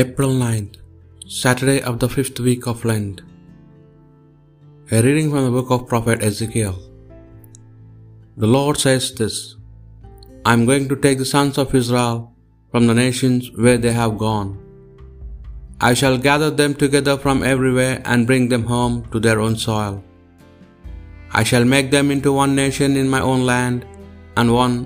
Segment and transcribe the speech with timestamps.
[0.00, 0.74] April 9th,
[1.36, 3.16] Saturday of the fifth week of Lent.
[4.92, 6.76] A reading from the book of Prophet Ezekiel.
[8.42, 9.38] The Lord says this
[10.44, 12.16] I am going to take the sons of Israel
[12.70, 14.52] from the nations where they have gone.
[15.88, 19.96] I shall gather them together from everywhere and bring them home to their own soil.
[21.40, 23.86] I shall make them into one nation in my own land,
[24.36, 24.78] and one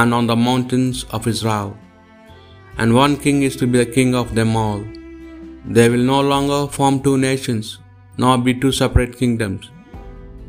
[0.00, 1.70] and on the mountains of Israel
[2.78, 4.84] and one king is to be the king of them all.
[5.76, 7.78] They will no longer form two nations,
[8.18, 9.70] nor be two separate kingdoms.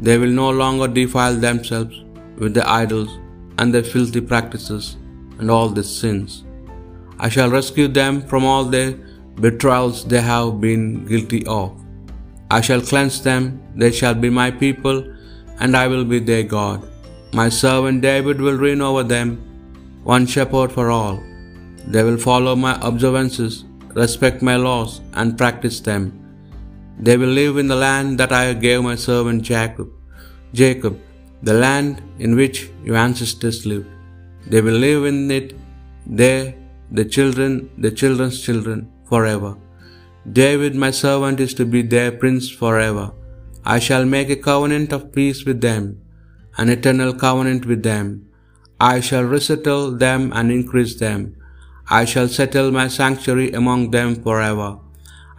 [0.01, 2.03] They will no longer defile themselves
[2.37, 3.11] with their idols
[3.57, 4.97] and their filthy practices
[5.39, 6.43] and all their sins.
[7.19, 8.91] I shall rescue them from all their
[9.45, 11.71] betrayals they have been guilty of.
[12.51, 14.97] I shall cleanse them, they shall be my people,
[15.59, 16.87] and I will be their God.
[17.33, 19.29] My servant David will reign over them,
[20.03, 21.23] one shepherd for all.
[21.87, 26.03] They will follow my observances, respect my laws, and practice them.
[26.99, 29.89] They will live in the land that I gave my servant Jacob,
[30.53, 30.99] Jacob,
[31.43, 33.87] the land in which your ancestors lived.
[34.47, 35.55] They will live in it,
[36.05, 36.55] they,
[36.91, 39.57] the children, the children's children, forever.
[40.31, 43.11] David, my servant, is to be their prince forever.
[43.63, 46.01] I shall make a covenant of peace with them,
[46.57, 48.27] an eternal covenant with them.
[48.79, 51.35] I shall resettle them and increase them.
[51.87, 54.79] I shall settle my sanctuary among them forever.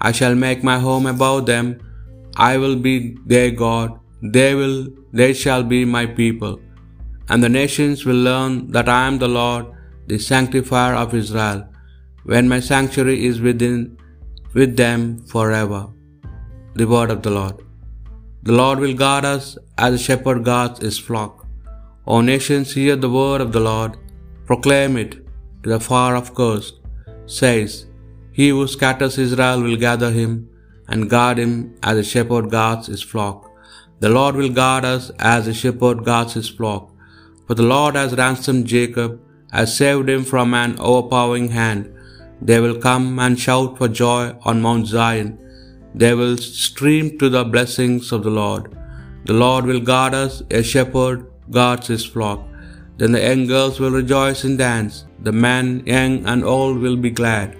[0.01, 1.81] I shall make my home above them.
[2.37, 3.99] I will be their God.
[4.23, 6.61] They will, they shall be my people.
[7.29, 9.67] And the nations will learn that I am the Lord,
[10.07, 11.67] the sanctifier of Israel,
[12.23, 13.99] when my sanctuary is within,
[14.55, 15.89] with them forever.
[16.75, 17.57] The word of the Lord.
[18.45, 21.47] The Lord will guard us as a shepherd guards his flock.
[22.07, 23.97] O nations, hear the word of the Lord.
[24.47, 25.26] Proclaim it
[25.73, 26.75] the far off coast,
[27.27, 27.87] says,
[28.39, 30.33] He who scatters Israel will gather him
[30.89, 33.51] and guard him as a shepherd guards his flock.
[34.05, 36.85] The Lord will guard us as a shepherd guards his flock.
[37.47, 39.21] For the Lord has ransomed Jacob,
[39.53, 41.93] has saved him from an overpowering hand.
[42.49, 45.31] They will come and shout for joy on Mount Zion.
[45.95, 48.65] They will stream to the blessings of the Lord.
[49.25, 52.41] The Lord will guard us, a shepherd guards his flock.
[52.99, 55.05] Then the young girls will rejoice and dance.
[55.21, 57.57] The men, young and old, will be glad.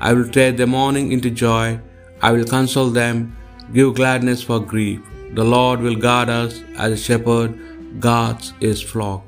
[0.00, 1.80] I will turn their mourning into joy.
[2.22, 3.36] I will console them,
[3.72, 5.00] give gladness for grief.
[5.34, 9.24] The Lord will guard us as a shepherd guards his flock.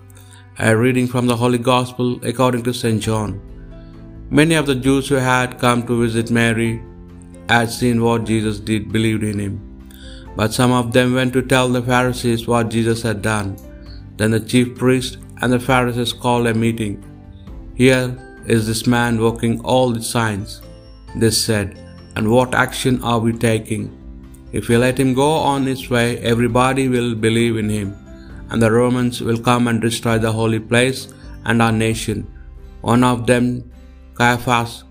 [0.59, 3.01] A reading from the Holy Gospel according to St.
[3.01, 3.41] John.
[4.31, 6.83] Many of the Jews who had come to visit Mary
[7.49, 9.55] had seen what Jesus did, believed in him.
[10.37, 13.57] But some of them went to tell the Pharisees what Jesus had done.
[14.17, 16.97] Then the chief priests and the Pharisees called a meeting.
[17.75, 18.17] Here
[18.47, 20.63] is this man working all the signs,
[21.17, 21.79] they said,
[22.17, 23.91] and what action are we taking?
[24.53, 27.97] If we let him go on his way, everybody will believe in him,
[28.51, 31.13] and the Romans will come and destroy the holy place
[31.45, 32.27] and our nation.
[32.83, 33.71] One of them,
[34.15, 34.85] Caiaphas,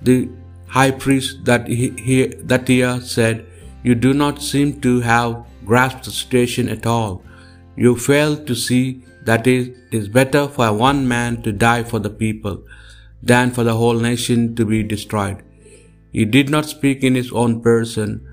[0.00, 0.28] the
[0.68, 3.44] high priest that he, he that year, said,
[3.82, 7.22] You do not seem to have grasped the situation at all.
[7.76, 12.10] You fail to see that it is better for one man to die for the
[12.10, 12.64] people
[13.22, 15.42] than for the whole nation to be destroyed.
[16.12, 18.26] He did not speak in his own person.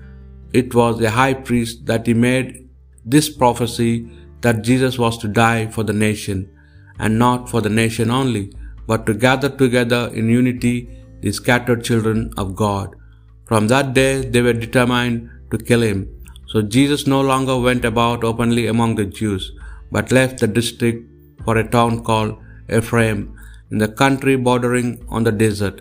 [0.52, 2.68] It was the high priest that he made
[3.04, 6.50] this prophecy that Jesus was to die for the nation,
[6.98, 8.52] and not for the nation only,
[8.86, 10.88] but to gather together in unity
[11.20, 12.96] the scattered children of God.
[13.44, 16.08] From that day they were determined to kill him.
[16.48, 19.52] So Jesus no longer went about openly among the Jews,
[19.90, 21.06] but left the district
[21.44, 22.36] for a town called
[22.78, 23.36] Ephraim
[23.70, 25.80] in the country bordering on the desert,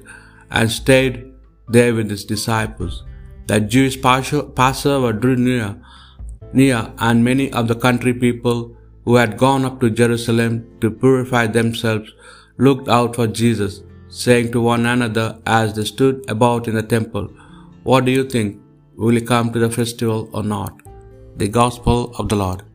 [0.51, 1.15] and stayed
[1.67, 3.03] there with his disciples.
[3.47, 5.75] The Jewish Passover drew near,
[6.53, 8.75] near, and many of the country people
[9.05, 12.13] who had gone up to Jerusalem to purify themselves
[12.57, 17.27] looked out for Jesus, saying to one another as they stood about in the temple,
[17.83, 18.61] What do you think?
[18.95, 20.81] Will he come to the festival or not?
[21.37, 22.68] The Gospel of the Lord.